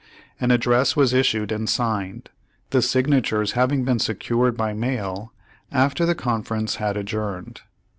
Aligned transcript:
An 0.39 0.49
address 0.49 0.95
was 0.95 1.13
issued 1.13 1.51
and 1.51 1.69
signed, 1.69 2.31
the 2.71 2.81
signa 2.81 3.21
tures 3.21 3.51
having 3.51 3.83
been 3.85 3.99
secured 3.99 4.57
by 4.57 4.73
mail 4.73 5.31
after 5.71 6.07
the 6.07 6.15
con 6.15 6.43
ference 6.43 6.77
had 6.77 6.97
adjourned. 6.97 7.61